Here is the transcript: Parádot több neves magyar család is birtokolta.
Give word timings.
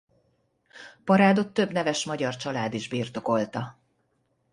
Parádot 1.03 1.53
több 1.53 1.71
neves 1.71 2.05
magyar 2.05 2.35
család 2.35 2.73
is 2.73 2.89
birtokolta. 2.89 3.77